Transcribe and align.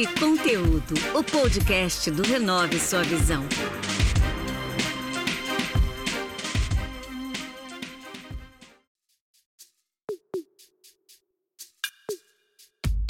e 0.00 0.06
Conteúdo, 0.18 0.94
o 1.14 1.22
podcast 1.22 2.10
do 2.10 2.22
Renove 2.22 2.80
Sua 2.80 3.02
Visão. 3.02 3.44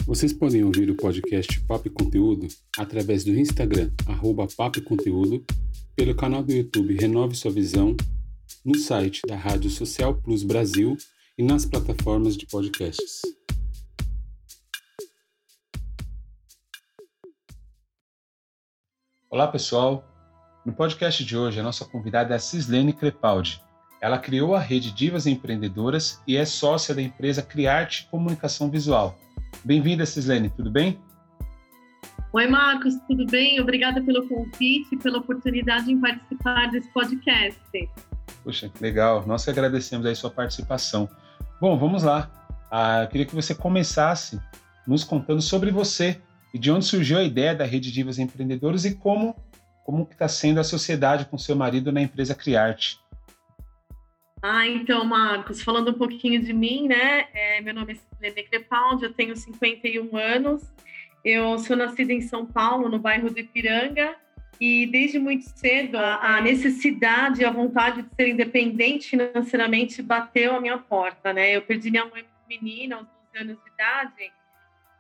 Vocês 0.05 0.33
podem 0.33 0.65
ouvir 0.65 0.91
o 0.91 0.97
podcast 0.97 1.61
Papo 1.61 1.87
e 1.87 1.91
Conteúdo 1.93 2.49
através 2.77 3.23
do 3.23 3.39
Instagram, 3.39 3.93
arroba 4.07 4.49
Papo 4.57 4.81
e 4.81 4.83
Conteúdo, 4.83 5.45
pelo 5.95 6.17
canal 6.17 6.43
do 6.43 6.53
YouTube 6.53 6.97
Renove 6.97 7.37
Sua 7.37 7.53
Visão, 7.53 7.97
no 8.65 8.75
site 8.75 9.21
da 9.29 9.37
Rádio 9.37 9.71
Social 9.71 10.21
Plus 10.21 10.43
Brasil 10.43 10.97
e 11.39 11.45
nas 11.45 11.65
plataformas 11.65 12.37
de 12.37 12.47
podcasts. 12.47 13.21
Olá 19.33 19.47
pessoal, 19.47 20.05
no 20.67 20.73
podcast 20.73 21.25
de 21.25 21.37
hoje 21.37 21.61
a 21.61 21.63
nossa 21.63 21.85
convidada 21.85 22.35
é 22.35 22.37
a 22.37 22.41
Cislene 22.41 22.93
Crepaldi. 22.93 23.63
Ela 24.01 24.19
criou 24.19 24.57
a 24.57 24.59
rede 24.59 24.91
Divas 24.91 25.25
Empreendedoras 25.25 26.21
e 26.27 26.37
é 26.37 26.45
sócia 26.45 26.93
da 26.93 27.01
empresa 27.01 27.41
Criarte 27.41 28.09
Comunicação 28.11 28.69
Visual 28.69 29.17
Bem-vinda, 29.65 30.05
Cislene, 30.05 30.51
tudo 30.51 30.69
bem? 30.69 30.99
Oi, 32.33 32.49
Marcos, 32.49 32.97
tudo 33.07 33.25
bem? 33.27 33.61
Obrigada 33.61 34.03
pelo 34.03 34.27
convite 34.27 34.97
e 34.97 34.97
pela 34.97 35.19
oportunidade 35.19 35.93
em 35.93 36.01
participar 36.01 36.69
desse 36.73 36.93
podcast. 36.93 37.61
Puxa, 38.43 38.69
legal. 38.81 39.25
Nós 39.29 39.45
que 39.45 39.51
agradecemos 39.51 40.07
aí 40.07 40.17
sua 40.17 40.31
participação. 40.31 41.09
Bom, 41.61 41.79
vamos 41.79 42.03
lá. 42.03 42.29
Ah, 42.69 43.03
eu 43.03 43.09
queria 43.09 43.27
que 43.27 43.35
você 43.37 43.55
começasse 43.55 44.41
nos 44.89 45.05
contando 45.05 45.41
sobre 45.41 45.71
você 45.71 46.21
e 46.53 46.59
de 46.59 46.71
onde 46.71 46.85
surgiu 46.85 47.19
a 47.19 47.25
ideia 47.25 47.55
da 47.55 47.65
Rede 47.65 47.93
Divas 47.93 48.19
Empreendedores 48.19 48.85
e 48.85 48.95
como 48.95 49.35
como 49.85 50.07
está 50.09 50.29
sendo 50.29 50.61
a 50.61 50.65
sociedade 50.65 51.25
com 51.25 51.37
seu 51.37 51.57
marido 51.57 51.91
na 51.91 52.01
empresa 52.01 52.33
Criarte. 52.33 53.01
Ah, 54.43 54.67
então, 54.67 55.05
Marcos, 55.05 55.63
falando 55.63 55.91
um 55.91 55.95
pouquinho 55.95 56.41
de 56.41 56.53
mim, 56.53 56.87
né? 56.87 57.27
É, 57.35 57.61
meu 57.61 57.75
nome 57.75 57.93
é 57.93 57.97
Silene 57.97 58.49
Crepaldi, 58.49 59.05
eu 59.05 59.13
tenho 59.13 59.37
51 59.37 60.17
anos. 60.17 60.63
Eu 61.25 61.59
sou 61.59 61.77
nascida 61.77 62.13
em 62.13 62.23
São 62.23 62.47
Paulo, 62.47 62.89
no 62.89 62.99
bairro 62.99 63.31
do 63.31 63.39
Ipiranga, 63.39 64.15
e 64.59 64.87
desde 64.87 65.19
muito 65.19 65.45
cedo 65.45 65.99
a, 65.99 66.37
a 66.37 66.41
necessidade, 66.41 67.45
a 67.45 67.51
vontade 67.51 68.03
de 68.03 68.15
ser 68.15 68.29
independente 68.29 69.11
financeiramente 69.11 70.01
bateu 70.01 70.55
à 70.55 70.61
minha 70.61 70.79
porta, 70.79 71.33
né? 71.33 71.55
Eu 71.55 71.63
perdi 71.63 71.91
minha 71.91 72.07
mãe 72.07 72.25
menina 72.49 72.97
aos 72.97 73.07
12 73.35 73.45
anos 73.45 73.59
de 73.63 73.71
idade, 73.71 74.33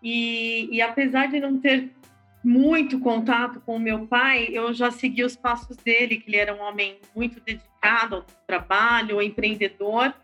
e, 0.02 0.68
e 0.72 0.80
apesar 0.80 1.28
de 1.28 1.40
não 1.40 1.58
ter 1.58 1.90
muito 2.42 2.98
contato 2.98 3.60
com 3.60 3.76
o 3.76 3.80
meu 3.80 4.06
pai, 4.06 4.48
eu 4.50 4.72
já 4.72 4.90
segui 4.90 5.22
os 5.22 5.36
passos 5.36 5.76
dele, 5.76 6.16
que 6.16 6.30
ele 6.30 6.38
era 6.38 6.54
um 6.54 6.60
homem 6.60 6.96
muito 7.14 7.38
dedicado 7.40 8.16
ao 8.16 8.22
trabalho, 8.46 9.20
empreendedor. 9.20 10.14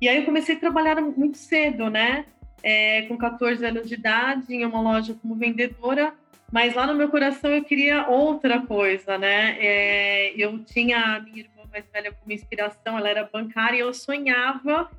E 0.00 0.08
aí 0.08 0.18
eu 0.18 0.24
comecei 0.24 0.56
a 0.56 0.60
trabalhar 0.60 1.00
muito 1.00 1.38
cedo, 1.38 1.88
né? 1.88 2.24
É, 2.62 3.02
com 3.02 3.16
14 3.16 3.64
anos 3.64 3.88
de 3.88 3.94
idade, 3.94 4.54
em 4.54 4.66
uma 4.66 4.80
loja 4.80 5.14
como 5.14 5.34
vendedora, 5.34 6.12
mas 6.52 6.74
lá 6.74 6.86
no 6.86 6.94
meu 6.94 7.08
coração 7.08 7.50
eu 7.50 7.64
queria 7.64 8.08
outra 8.08 8.60
coisa, 8.60 9.16
né? 9.16 9.56
É, 9.58 10.34
eu 10.36 10.58
tinha 10.64 10.98
a 10.98 11.20
minha 11.20 11.38
irmã 11.38 11.62
mais 11.70 11.84
velha 11.90 12.12
como 12.12 12.32
inspiração, 12.32 12.98
ela 12.98 13.08
era 13.08 13.30
bancária 13.32 13.76
e 13.76 13.80
eu 13.80 13.94
sonhava 13.94 14.90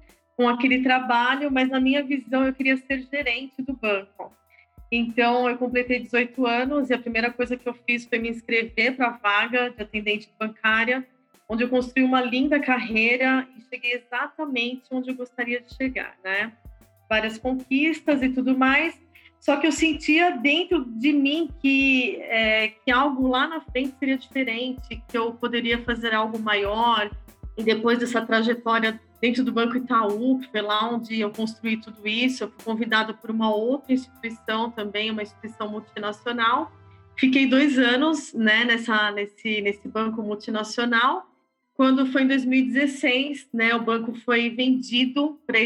com 0.42 0.50
aquele 0.50 0.82
trabalho, 0.82 1.52
mas 1.52 1.70
na 1.70 1.80
minha 1.80 2.04
visão 2.04 2.44
eu 2.44 2.52
queria 2.52 2.76
ser 2.76 3.06
gerente 3.12 3.62
do 3.62 3.74
banco. 3.74 4.34
Então, 4.92 5.48
eu 5.48 5.56
completei 5.56 6.00
18 6.00 6.48
anos 6.48 6.90
e 6.90 6.96
a 6.96 6.98
primeira 6.98 7.32
coisa 7.32 7.56
que 7.56 7.70
eu 7.70 7.76
fiz 7.86 8.06
foi 8.06 8.18
me 8.18 8.30
inscrever 8.30 8.96
para 8.96 9.10
a 9.10 9.18
vaga 9.18 9.70
de 9.70 9.84
atendente 9.84 10.28
bancária, 10.40 11.06
onde 11.48 11.64
eu 11.64 11.70
construí 11.70 12.04
uma 12.04 12.22
linda 12.22 12.60
carreira 12.60 13.48
e 13.56 13.62
cheguei 13.70 13.94
exatamente 13.94 14.86
onde 14.90 15.12
eu 15.12 15.16
gostaria 15.16 15.62
de 15.62 15.76
chegar, 15.76 16.16
né? 16.24 16.52
Várias 17.08 17.38
conquistas 17.38 18.24
e 18.24 18.30
tudo 18.30 18.58
mais. 18.58 19.00
Só 19.40 19.58
que 19.58 19.68
eu 19.68 19.72
sentia 19.72 20.32
dentro 20.32 20.86
de 20.86 21.14
mim 21.14 21.52
que, 21.62 22.16
é, 22.22 22.70
que 22.84 22.90
algo 22.90 23.28
lá 23.28 23.48
na 23.48 23.62
frente 23.62 23.94
seria 24.00 24.18
diferente, 24.18 25.04
que 25.08 25.16
eu 25.16 25.34
poderia 25.34 25.84
fazer 25.84 26.16
algo 26.16 26.40
maior. 26.40 27.12
E 27.56 27.64
depois 27.64 28.00
dessa 28.00 28.26
trajetória 28.26 29.00
dentro 29.22 29.44
do 29.44 29.52
Banco 29.52 29.78
Itaú, 29.78 30.40
que 30.40 30.50
foi 30.50 30.62
lá 30.62 30.90
onde 30.90 31.20
eu 31.20 31.30
construí 31.30 31.78
tudo 31.78 32.08
isso. 32.08 32.44
Eu 32.44 32.50
fui 32.50 32.64
convidada 32.66 33.14
por 33.14 33.30
uma 33.30 33.54
outra 33.54 33.94
instituição 33.94 34.72
também, 34.72 35.12
uma 35.12 35.22
instituição 35.22 35.70
multinacional. 35.70 36.72
Fiquei 37.16 37.46
dois 37.46 37.78
anos 37.78 38.34
né, 38.34 38.66
nessa, 38.66 39.12
nesse, 39.12 39.62
nesse 39.62 39.88
banco 39.88 40.24
multinacional. 40.24 41.30
Quando 41.76 42.06
foi 42.08 42.24
em 42.24 42.28
2016, 42.28 43.48
né, 43.54 43.76
o 43.76 43.82
banco 43.82 44.14
foi 44.26 44.50
vendido 44.50 45.40
para 45.46 45.60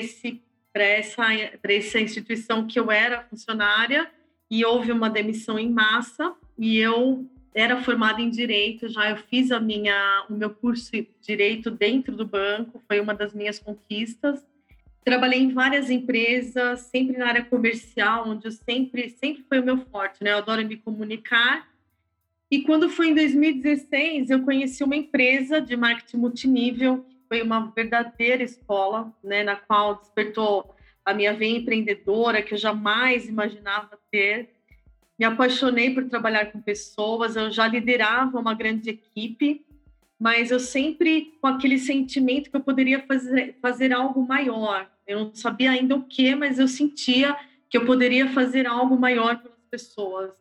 essa, 0.83 1.23
essa 1.63 1.99
instituição 1.99 2.67
que 2.67 2.77
eu 2.79 2.91
era 2.91 3.23
funcionária 3.23 4.11
e 4.51 4.65
houve 4.65 4.91
uma 4.91 5.09
demissão 5.09 5.57
em 5.57 5.71
massa 5.71 6.33
e 6.57 6.77
eu 6.77 7.25
era 7.55 7.81
formada 7.81 8.21
em 8.21 8.29
direito, 8.29 8.89
já 8.89 9.09
eu 9.09 9.15
fiz 9.15 9.49
a 9.49 9.61
minha, 9.61 10.25
o 10.29 10.33
meu 10.33 10.49
curso 10.49 10.91
de 10.91 11.07
direito 11.21 11.71
dentro 11.71 12.13
do 12.13 12.25
banco, 12.25 12.83
foi 12.85 12.99
uma 12.99 13.13
das 13.13 13.33
minhas 13.33 13.57
conquistas. 13.57 14.45
Trabalhei 15.05 15.39
em 15.39 15.53
várias 15.53 15.89
empresas, 15.89 16.81
sempre 16.81 17.17
na 17.17 17.27
área 17.27 17.45
comercial, 17.45 18.27
onde 18.27 18.45
eu 18.45 18.51
sempre, 18.51 19.09
sempre 19.09 19.45
foi 19.47 19.59
o 19.61 19.63
meu 19.63 19.77
forte, 19.85 20.21
né? 20.21 20.33
Eu 20.33 20.39
adoro 20.39 20.67
me 20.67 20.75
comunicar. 20.75 21.69
E 22.51 22.63
quando 22.63 22.89
foi 22.89 23.07
em 23.07 23.15
2016, 23.15 24.31
eu 24.31 24.43
conheci 24.43 24.83
uma 24.83 24.97
empresa 24.97 25.61
de 25.61 25.77
marketing 25.77 26.17
multinível, 26.17 27.05
que 27.07 27.17
foi 27.29 27.41
uma 27.41 27.71
verdadeira 27.73 28.43
escola, 28.43 29.13
né, 29.23 29.43
na 29.43 29.55
qual 29.55 29.95
despertou 29.95 30.75
a 31.05 31.13
minha 31.13 31.33
veia 31.33 31.57
empreendedora, 31.57 32.41
que 32.41 32.53
eu 32.53 32.57
jamais 32.57 33.29
imaginava 33.29 33.97
ter 34.11 34.54
me 35.17 35.25
apaixonei 35.25 35.93
por 35.93 36.05
trabalhar 36.05 36.51
com 36.51 36.61
pessoas, 36.61 37.35
eu 37.35 37.49
já 37.51 37.67
liderava 37.67 38.39
uma 38.39 38.53
grande 38.53 38.89
equipe, 38.89 39.65
mas 40.19 40.51
eu 40.51 40.59
sempre 40.59 41.37
com 41.41 41.47
aquele 41.47 41.77
sentimento 41.77 42.49
que 42.49 42.55
eu 42.55 42.61
poderia 42.61 43.05
fazer, 43.05 43.57
fazer 43.61 43.93
algo 43.93 44.25
maior. 44.25 44.89
Eu 45.07 45.25
não 45.25 45.35
sabia 45.35 45.71
ainda 45.71 45.95
o 45.95 46.03
que, 46.03 46.35
mas 46.35 46.59
eu 46.59 46.67
sentia 46.67 47.35
que 47.69 47.77
eu 47.77 47.85
poderia 47.85 48.31
fazer 48.31 48.67
algo 48.67 48.97
maior 48.97 49.37
pelas 49.41 49.59
pessoas. 49.69 50.31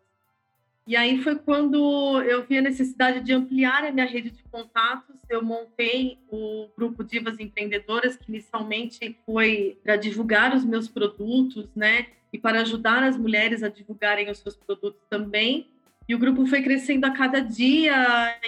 E 0.87 0.97
aí 0.97 1.23
foi 1.23 1.37
quando 1.37 2.21
eu 2.23 2.45
vi 2.45 2.59
a 2.59 2.63
necessidade 2.63 3.21
de 3.21 3.33
ampliar 3.33 3.85
a 3.85 3.93
minha 3.93 4.07
rede 4.07 4.31
de 4.31 4.43
contatos. 4.45 5.17
Eu 5.31 5.43
montei 5.43 6.19
o 6.31 6.69
grupo 6.77 7.03
Divas 7.03 7.41
Empreendedoras, 7.41 8.17
que 8.17 8.29
inicialmente 8.29 9.19
foi 9.25 9.79
para 9.83 9.97
divulgar 9.97 10.55
os 10.55 10.65
meus 10.65 10.87
produtos, 10.87 11.69
né? 11.75 12.09
e 12.35 12.39
para 12.39 12.63
ajudar 12.63 13.05
as 13.05 13.17
mulheres 13.17 13.63
a 13.63 13.69
divulgarem 13.69 14.29
os 14.29 14.39
seus 14.39 14.57
produtos 14.57 15.01
também. 15.09 15.69
E 16.09 16.17
o 16.17 16.19
grupo 16.19 16.45
foi 16.49 16.63
crescendo 16.63 17.05
a 17.05 17.13
cada 17.13 17.39
dia 17.39 17.95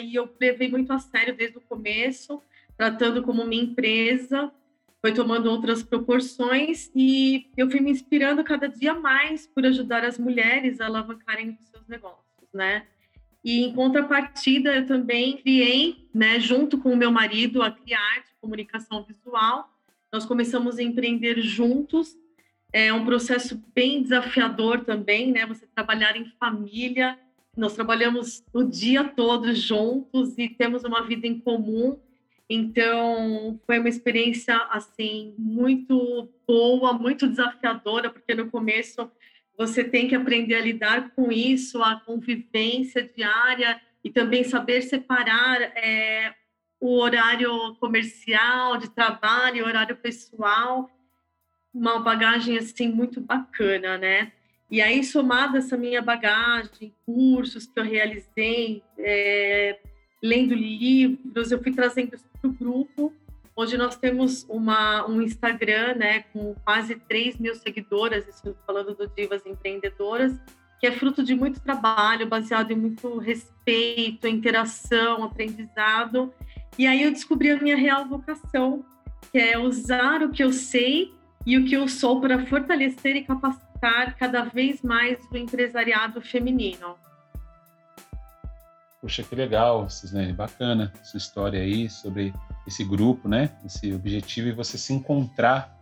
e 0.03 0.13
eu 0.13 0.29
levei 0.41 0.69
muito 0.69 0.93
a 0.93 0.99
sério 0.99 1.37
desde 1.37 1.59
o 1.59 1.61
começo, 1.61 2.43
tratando 2.77 3.23
como 3.23 3.47
minha 3.47 3.63
empresa, 3.63 4.51
foi 5.01 5.15
tomando 5.15 5.49
outras 5.49 5.85
proporções 5.85 6.91
e 6.97 7.49
eu 7.57 7.71
fui 7.71 7.79
me 7.79 7.93
inspirando 7.93 8.43
cada 8.43 8.69
dia 8.69 8.93
mais 8.93 9.47
por 9.47 9.65
ajudar 9.65 10.05
as 10.05 10.19
mulheres 10.19 10.81
a 10.81 10.87
alavancarem 10.87 11.51
os 11.51 11.69
seus 11.69 11.87
negócios, 11.87 12.26
né? 12.53 12.87
E 13.45 13.63
em 13.63 13.73
contrapartida, 13.73 14.75
eu 14.75 14.87
também 14.87 15.37
criei, 15.37 16.09
né, 16.13 16.41
junto 16.41 16.79
com 16.79 16.93
o 16.93 16.97
meu 16.97 17.13
marido, 17.13 17.63
a 17.63 17.71
Criarte 17.71 18.31
Comunicação 18.41 19.05
Visual. 19.05 19.71
Nós 20.13 20.25
começamos 20.25 20.79
a 20.79 20.83
empreender 20.83 21.41
juntos 21.41 22.17
é 22.73 22.93
um 22.93 23.07
processo 23.07 23.63
bem 23.75 24.03
desafiador 24.03 24.85
também, 24.85 25.33
né? 25.33 25.47
Você 25.47 25.67
trabalhar 25.67 26.17
em 26.17 26.27
família. 26.39 27.19
Nós 27.57 27.75
trabalhamos 27.75 28.45
o 28.53 28.63
dia 28.63 29.03
todo 29.03 29.55
juntos 29.55 30.37
e 30.37 30.49
temos 30.49 30.85
uma 30.85 31.03
vida 31.03 31.27
em 31.27 31.39
comum. 31.41 31.99
Então, 32.51 33.59
foi 33.67 33.79
uma 33.79 33.89
experiência 33.89 34.57
assim 34.71 35.35
muito 35.39 36.29
boa, 36.47 36.93
muito 36.93 37.27
desafiadora, 37.27 38.11
porque 38.11 38.35
no 38.35 38.51
começo 38.51 39.11
você 39.57 39.85
tem 39.85 40.09
que 40.09 40.15
aprender 40.15 40.55
a 40.55 40.61
lidar 40.61 41.11
com 41.11 41.33
isso, 41.33 41.83
a 41.83 42.01
convivência 42.01 43.03
diária 43.03 43.81
e 44.05 44.11
também 44.11 44.45
saber 44.45 44.83
separar 44.83 45.61
é, 45.63 46.35
o 46.81 46.99
horário 46.99 47.75
comercial 47.77 48.77
de 48.77 48.91
trabalho, 48.91 49.65
o 49.65 49.69
horário 49.69 49.97
pessoal 49.97 50.91
uma 51.77 52.01
bagagem 52.01 52.57
assim 52.57 52.89
muito 52.89 53.21
bacana, 53.21 53.99
né? 53.99 54.33
E 54.71 54.81
aí, 54.81 55.05
somada 55.05 55.59
essa 55.59 55.77
minha 55.77 56.03
bagagem, 56.03 56.93
cursos 57.05 57.67
que 57.67 57.79
eu 57.79 57.85
realizei, 57.85 58.83
é, 58.99 59.79
lendo 60.23 60.55
livros, 60.55 61.53
eu 61.53 61.63
fui 61.63 61.73
trazendo 61.73 62.15
isso 62.15 62.25
para 62.41 62.51
o 62.51 62.53
grupo. 62.53 63.13
Hoje 63.59 63.79
nós 63.79 63.97
temos 63.97 64.45
uma, 64.51 65.09
um 65.09 65.23
Instagram 65.23 65.95
né, 65.95 66.25
com 66.31 66.55
quase 66.63 66.95
3 66.95 67.39
mil 67.39 67.55
seguidoras, 67.55 68.29
isso 68.29 68.55
falando 68.67 68.95
do 68.95 69.09
Divas 69.09 69.47
Empreendedoras, 69.47 70.39
que 70.79 70.87
é 70.87 70.93
fruto 70.93 71.23
de 71.25 71.35
muito 71.35 71.59
trabalho, 71.61 72.27
baseado 72.27 72.71
em 72.71 72.77
muito 72.77 73.17
respeito, 73.17 74.29
interação, 74.29 75.25
aprendizado. 75.25 76.35
E 76.79 76.87
aí 76.87 77.03
eu 77.03 77.11
descobri 77.11 77.51
a 77.51 77.57
minha 77.57 77.79
real 77.79 78.05
vocação, 78.05 78.85
que 79.33 79.39
é 79.39 79.59
usar 79.59 80.23
o 80.23 80.29
que 80.29 80.45
eu 80.45 80.53
sei 80.53 81.15
e 81.47 81.57
o 81.57 81.65
que 81.65 81.75
eu 81.75 81.89
sou 81.89 82.21
para 82.21 82.45
fortalecer 82.45 83.17
e 83.17 83.25
capacitar 83.25 84.19
cada 84.19 84.43
vez 84.43 84.83
mais 84.83 85.19
o 85.33 85.37
empresariado 85.37 86.21
feminino. 86.21 86.95
Poxa, 89.07 89.23
que 89.23 89.37
legal, 89.37 89.89
Cislene, 89.89 90.33
bacana 90.33 90.93
sua 91.05 91.19
história 91.19 91.61
aí 91.61 91.89
sobre 91.89 92.35
esse 92.67 92.83
grupo, 92.83 93.29
né? 93.29 93.51
Esse 93.65 93.93
objetivo 93.93 94.49
e 94.49 94.53
você 94.53 94.77
se 94.77 94.93
encontrar. 94.93 95.79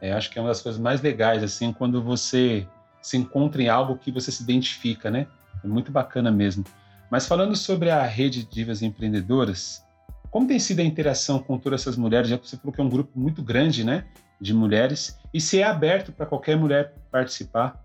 É, 0.00 0.12
acho 0.12 0.28
que 0.28 0.40
é 0.40 0.42
uma 0.42 0.48
das 0.48 0.60
coisas 0.60 0.80
mais 0.80 1.00
legais, 1.00 1.44
assim, 1.44 1.72
quando 1.72 2.02
você 2.02 2.66
se 3.00 3.16
encontra 3.16 3.62
em 3.62 3.68
algo 3.68 3.96
que 3.96 4.10
você 4.10 4.32
se 4.32 4.42
identifica, 4.42 5.08
né? 5.08 5.28
É 5.62 5.68
muito 5.68 5.92
bacana 5.92 6.32
mesmo. 6.32 6.64
Mas 7.08 7.28
falando 7.28 7.54
sobre 7.54 7.90
a 7.90 8.02
rede 8.02 8.42
de 8.42 8.50
divas 8.50 8.82
empreendedoras, 8.82 9.86
como 10.28 10.48
tem 10.48 10.58
sido 10.58 10.80
a 10.80 10.84
interação 10.84 11.38
com 11.38 11.56
todas 11.56 11.82
essas 11.82 11.96
mulheres? 11.96 12.28
Já 12.28 12.36
que 12.36 12.48
você 12.48 12.56
falou 12.56 12.72
que 12.72 12.80
é 12.80 12.84
um 12.84 12.90
grupo 12.90 13.16
muito 13.16 13.40
grande, 13.40 13.84
né, 13.84 14.04
de 14.40 14.52
mulheres, 14.52 15.16
e 15.32 15.40
se 15.40 15.60
é 15.60 15.62
aberto 15.62 16.10
para 16.10 16.26
qualquer 16.26 16.56
mulher 16.56 16.92
participar? 17.08 17.83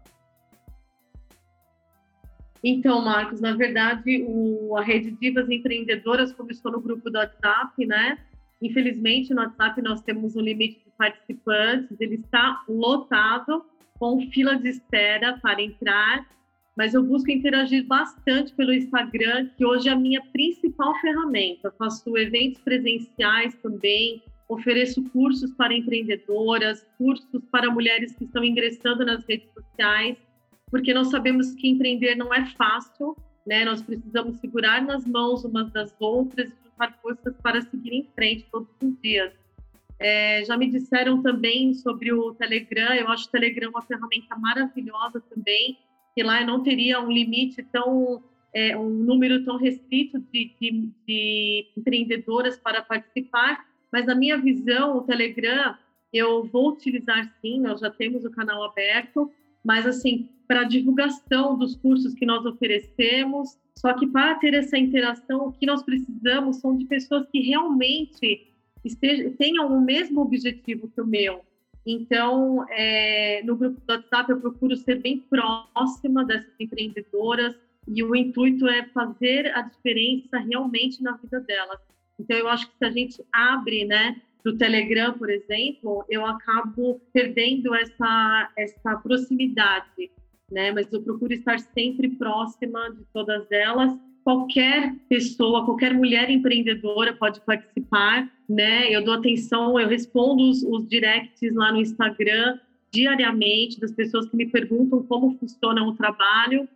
Então, 2.64 3.02
Marcos, 3.04 3.40
na 3.40 3.54
verdade, 3.54 4.24
o, 4.28 4.76
a 4.78 4.82
rede 4.82 5.12
Divas 5.12 5.50
Empreendedoras 5.50 6.34
começou 6.34 6.72
no 6.72 6.82
grupo 6.82 7.10
do 7.10 7.18
WhatsApp, 7.18 7.86
né? 7.86 8.18
Infelizmente, 8.62 9.34
no 9.34 9.42
WhatsApp 9.42 9.82
nós 9.82 10.02
temos 10.02 10.36
um 10.36 10.42
limite 10.42 10.82
de 10.86 10.92
participantes, 10.98 12.00
ele 12.00 12.16
está 12.16 12.64
lotado, 12.68 13.64
com 13.98 14.20
fila 14.30 14.56
de 14.56 14.70
espera 14.70 15.38
para 15.42 15.62
entrar, 15.62 16.28
mas 16.76 16.94
eu 16.94 17.04
busco 17.04 17.32
interagir 17.32 17.86
bastante 17.86 18.54
pelo 18.54 18.74
Instagram, 18.74 19.50
que 19.58 19.66
hoje 19.66 19.90
é 19.90 19.92
a 19.92 19.96
minha 19.96 20.22
principal 20.32 20.94
ferramenta. 21.00 21.74
faço 21.78 22.18
eventos 22.18 22.62
presenciais 22.62 23.54
também, 23.56 24.22
ofereço 24.48 25.04
cursos 25.12 25.54
para 25.54 25.74
empreendedoras, 25.74 26.86
cursos 26.98 27.44
para 27.52 27.72
mulheres 27.72 28.16
que 28.16 28.24
estão 28.24 28.44
ingressando 28.44 29.06
nas 29.06 29.26
redes 29.26 29.50
sociais, 29.54 30.18
porque 30.70 30.94
nós 30.94 31.10
sabemos 31.10 31.54
que 31.54 31.68
empreender 31.68 32.16
não 32.16 32.34
é 32.34 32.46
fácil, 32.46 33.16
né? 33.46 33.66
Nós 33.66 33.82
precisamos 33.82 34.38
segurar 34.38 34.82
nas 34.82 35.06
mãos 35.06 35.44
umas 35.44 35.72
das 35.72 35.96
outras 36.00 36.50
e 36.50 36.56
juntar 36.64 36.98
forças 37.02 37.36
para 37.42 37.62
seguir 37.62 37.94
em 37.94 38.08
frente 38.16 38.46
todos 38.52 38.70
os 38.82 39.00
dias. 39.02 39.34
É, 40.00 40.44
já 40.46 40.56
me 40.56 40.70
disseram 40.70 41.22
também 41.22 41.74
sobre 41.74 42.14
o 42.14 42.34
Telegram. 42.36 42.94
Eu 42.94 43.10
acho 43.10 43.28
o 43.28 43.32
Telegram 43.32 43.70
uma 43.70 43.82
ferramenta 43.82 44.36
maravilhosa 44.38 45.22
também, 45.22 45.78
que 46.16 46.24
lá 46.24 46.42
eu 46.42 46.48
não 46.48 46.64
teria 46.64 47.02
um 47.02 47.12
limite 47.12 47.62
tão, 47.64 48.24
é, 48.54 48.78
um 48.78 48.90
número 48.90 49.44
tão 49.44 49.58
restrito 49.58 50.20
de, 50.32 50.56
de, 50.62 50.90
de 51.06 51.68
empreendedoras 51.76 52.58
para 52.58 52.82
participar. 52.82 53.66
Mas 53.92 54.06
na 54.06 54.16
minha 54.16 54.38
visão, 54.38 54.98
o 54.98 55.02
Telegram 55.02 55.76
eu 56.14 56.44
vou 56.46 56.70
utilizar 56.72 57.36
sim. 57.42 57.60
Nós 57.60 57.80
já 57.80 57.90
temos 57.90 58.24
o 58.24 58.32
canal 58.32 58.64
aberto, 58.64 59.32
mas 59.64 59.86
assim 59.86 60.30
para 60.50 60.64
divulgação 60.64 61.56
dos 61.56 61.76
cursos 61.76 62.16
que 62.16 62.26
nós 62.26 62.44
oferecemos. 62.44 63.56
Só 63.78 63.94
que 63.94 64.08
para 64.08 64.34
ter 64.34 64.56
essa 64.56 64.80
interação, 64.80 65.46
o 65.46 65.52
que 65.54 65.68
nós 65.68 65.84
precisamos 65.84 66.58
são 66.58 66.76
de 66.76 66.86
pessoas 66.86 67.28
que 67.32 67.40
realmente 67.40 68.52
esteja, 68.84 69.30
tenham 69.38 69.68
o 69.68 69.80
mesmo 69.80 70.22
objetivo 70.22 70.90
que 70.90 71.00
o 71.00 71.06
meu. 71.06 71.42
Então, 71.86 72.66
é, 72.72 73.44
no 73.44 73.56
grupo 73.56 73.80
do 73.80 73.94
WhatsApp, 73.94 74.32
eu 74.32 74.42
procuro 74.42 74.76
ser 74.76 75.00
bem 75.00 75.20
próxima 75.20 76.26
dessas 76.26 76.60
empreendedoras 76.60 77.56
e 77.88 78.04
o 78.04 78.16
intuito 78.16 78.68
é 78.68 78.88
fazer 78.88 79.56
a 79.56 79.62
diferença 79.62 80.40
realmente 80.40 81.04
na 81.04 81.16
vida 81.18 81.40
delas. 81.42 81.80
Então, 82.20 82.36
eu 82.36 82.48
acho 82.48 82.68
que 82.68 82.78
se 82.78 82.86
a 82.86 82.90
gente 82.90 83.24
abre, 83.32 83.86
né, 83.86 84.20
do 84.44 84.58
Telegram, 84.58 85.14
por 85.14 85.30
exemplo, 85.30 86.04
eu 86.10 86.26
acabo 86.26 87.00
perdendo 87.14 87.76
essa, 87.76 88.52
essa 88.58 88.96
proximidade, 88.98 90.10
né? 90.52 90.72
Mas 90.72 90.92
eu 90.92 91.02
procuro 91.02 91.34
estar 91.34 91.60
sempre 91.60 92.10
próxima 92.10 92.92
de 92.92 93.06
todas 93.14 93.50
elas 93.52 93.98
qualquer 94.24 94.96
pessoa, 95.08 95.66
qualquer 95.66 95.94
mulher 95.94 96.30
empreendedora 96.30 97.14
pode 97.14 97.42
participar, 97.42 98.32
né? 98.48 98.88
Eu 98.94 99.04
dou 99.04 99.16
atenção, 99.16 99.80
eu 99.80 99.88
respondo 99.88 100.50
os, 100.50 100.62
os 100.64 100.88
directs 100.88 101.54
lá 101.56 101.72
no 101.72 101.82
Instagram 101.82 102.60
diariamente 102.92 103.80
das 103.80 103.92
pessoas 103.92 104.30
que 104.30 104.36
me 104.36 104.48
perguntam 104.48 105.04
como 105.04 105.38
funciona 105.40 105.84
o 105.84 105.96
trabalho 105.96 106.68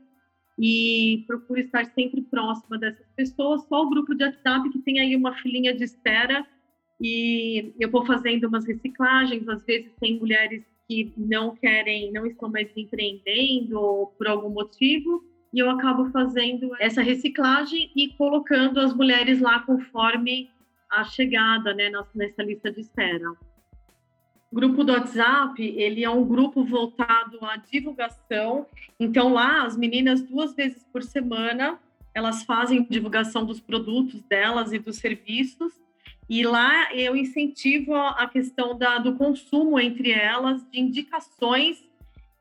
e 0.60 1.24
procuro 1.28 1.60
estar 1.60 1.86
sempre 1.86 2.22
próxima 2.22 2.78
dessas 2.78 3.06
pessoas. 3.16 3.68
Só 3.68 3.84
o 3.84 3.90
grupo 3.90 4.16
de 4.16 4.24
WhatsApp 4.24 4.70
que 4.72 4.80
tem 4.80 5.00
aí 5.00 5.16
uma 5.16 5.34
filinha 5.34 5.76
de 5.76 5.84
espera 5.84 6.46
e 7.02 7.74
eu 7.80 7.90
vou 7.90 8.06
fazendo 8.06 8.48
umas 8.48 8.66
reciclagens. 8.66 9.48
Às 9.48 9.64
vezes 9.64 9.92
tem 10.00 10.20
mulheres 10.20 10.64
que 10.88 11.14
não 11.18 11.56
querem, 11.56 12.12
não 12.12 12.26
estão 12.26 12.50
mais 12.50 12.70
empreendendo 12.76 14.12
por 14.18 14.28
algum 14.28 14.50
motivo 14.50 15.24
e 15.54 15.60
eu 15.60 15.70
acabo 15.70 16.10
fazendo 16.10 16.72
essa 16.80 17.02
reciclagem 17.02 17.92
e 17.96 18.10
colocando 18.10 18.80
as 18.80 18.94
mulheres 18.94 19.40
lá 19.40 19.60
conforme 19.60 20.50
a 20.90 21.04
chegada, 21.04 21.74
né, 21.74 21.92
nessa 22.16 22.44
lista 22.44 22.72
de 22.72 22.82
espera. 22.82 23.32
O 24.52 24.56
grupo 24.56 24.84
do 24.84 24.94
WhatsApp, 24.94 25.64
ele 25.64 26.04
é 26.04 26.10
um 26.10 26.26
grupo 26.26 26.64
voltado 26.64 27.44
à 27.44 27.56
divulgação. 27.58 28.68
Então 29.00 29.34
lá 29.34 29.64
as 29.64 29.76
meninas 29.78 30.22
duas 30.22 30.56
vezes 30.56 30.84
por 30.92 31.02
semana, 31.02 31.80
elas 32.14 32.44
fazem 32.44 32.86
divulgação 32.88 33.46
dos 33.46 33.60
produtos 33.60 34.22
delas 34.24 34.72
e 34.72 34.80
dos 34.80 34.98
serviços. 34.98 35.74
E 36.34 36.44
lá 36.44 36.92
eu 36.96 37.16
incentivo 37.16 37.94
a 37.94 38.28
questão 38.28 38.76
da, 38.76 38.98
do 38.98 39.14
consumo 39.14 39.80
entre 39.80 40.10
elas, 40.10 40.68
de 40.72 40.80
indicações 40.80 41.88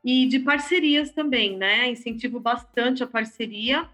e 0.03 0.25
de 0.25 0.39
parcerias 0.39 1.11
também, 1.11 1.55
né? 1.55 1.91
Incentivo 1.91 2.39
bastante 2.39 3.03
a 3.03 3.07
parceria, 3.07 3.87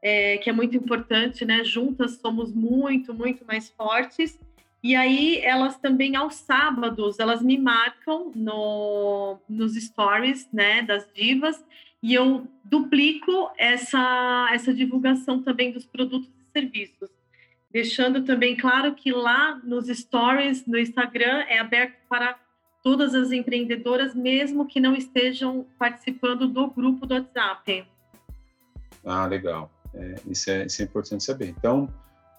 é, 0.00 0.38
que 0.38 0.48
é 0.48 0.54
muito 0.54 0.74
importante, 0.74 1.44
né? 1.44 1.62
Juntas 1.64 2.12
somos 2.12 2.50
muito, 2.50 3.12
muito 3.12 3.44
mais 3.44 3.68
fortes. 3.68 4.40
E 4.82 4.96
aí 4.96 5.38
elas 5.42 5.78
também 5.78 6.16
aos 6.16 6.36
sábados 6.36 7.18
elas 7.18 7.42
me 7.42 7.58
marcam 7.58 8.32
no, 8.34 9.36
nos 9.46 9.74
stories, 9.74 10.48
né? 10.50 10.80
Das 10.80 11.06
divas 11.12 11.62
e 12.02 12.14
eu 12.14 12.48
duplico 12.64 13.50
essa 13.58 14.48
essa 14.50 14.72
divulgação 14.72 15.42
também 15.42 15.72
dos 15.72 15.84
produtos 15.84 16.30
e 16.30 16.58
serviços, 16.58 17.10
deixando 17.72 18.22
também 18.24 18.56
claro 18.56 18.94
que 18.94 19.12
lá 19.12 19.60
nos 19.64 19.86
stories 19.86 20.66
no 20.66 20.78
Instagram 20.78 21.44
é 21.48 21.58
aberto 21.58 21.96
para 22.08 22.38
todas 22.82 23.14
as 23.14 23.30
empreendedoras, 23.30 24.14
mesmo 24.14 24.66
que 24.66 24.80
não 24.80 24.94
estejam 24.94 25.66
participando 25.78 26.48
do 26.48 26.68
grupo 26.68 27.06
do 27.06 27.14
WhatsApp. 27.14 27.86
Ah, 29.04 29.26
legal. 29.26 29.70
É, 29.94 30.14
isso, 30.26 30.50
é, 30.50 30.66
isso 30.66 30.82
é 30.82 30.84
importante 30.84 31.22
saber. 31.22 31.48
Então, 31.48 31.88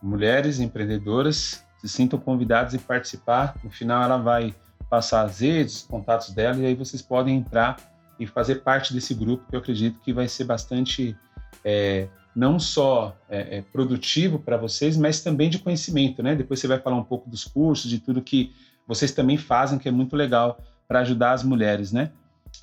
mulheres 0.01 0.59
empreendedoras 0.59 1.65
se 1.79 1.89
sintam 1.89 2.19
convidadas 2.19 2.73
e 2.73 2.79
participar. 2.79 3.55
No 3.63 3.69
final, 3.69 4.03
ela 4.03 4.17
vai 4.17 4.53
passar 4.89 5.23
as 5.23 5.39
redes, 5.39 5.77
os 5.77 5.83
contatos 5.83 6.31
dela, 6.31 6.57
e 6.57 6.65
aí 6.65 6.75
vocês 6.75 7.01
podem 7.01 7.37
entrar 7.37 7.77
e 8.19 8.27
fazer 8.27 8.55
parte 8.55 8.93
desse 8.93 9.13
grupo, 9.13 9.45
que 9.49 9.55
eu 9.55 9.59
acredito 9.59 9.99
que 9.99 10.13
vai 10.13 10.27
ser 10.27 10.43
bastante, 10.43 11.17
é, 11.63 12.07
não 12.35 12.59
só 12.59 13.15
é, 13.29 13.57
é 13.57 13.61
produtivo 13.61 14.39
para 14.39 14.57
vocês, 14.57 14.97
mas 14.97 15.21
também 15.21 15.49
de 15.49 15.59
conhecimento, 15.59 16.23
né? 16.23 16.35
Depois 16.35 16.59
você 16.59 16.67
vai 16.67 16.79
falar 16.79 16.97
um 16.97 17.03
pouco 17.03 17.29
dos 17.29 17.43
cursos, 17.45 17.89
de 17.89 17.99
tudo 17.99 18.21
que 18.21 18.51
vocês 18.87 19.11
também 19.11 19.37
fazem, 19.37 19.79
que 19.79 19.87
é 19.87 19.91
muito 19.91 20.15
legal 20.15 20.59
para 20.87 20.99
ajudar 20.99 21.33
as 21.33 21.43
mulheres, 21.43 21.91
né? 21.91 22.11